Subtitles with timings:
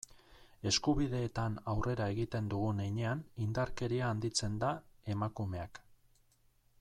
[0.69, 4.73] Eskubideetan aurrera egiten dugun heinean, indarkeria handitzen da,
[5.17, 5.83] emakumeak.